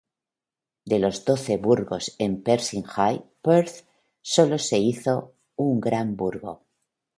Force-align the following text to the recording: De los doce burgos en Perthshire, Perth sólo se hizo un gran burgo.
De 0.83 0.97
los 0.97 1.25
doce 1.25 1.57
burgos 1.57 2.15
en 2.17 2.41
Perthshire, 2.41 3.21
Perth 3.43 3.85
sólo 4.23 4.57
se 4.57 4.79
hizo 4.79 5.35
un 5.55 5.79
gran 5.79 6.15
burgo. 6.17 6.63